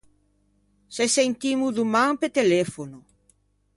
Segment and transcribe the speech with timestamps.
[0.95, 2.97] Se sentimmo doman pe telefono.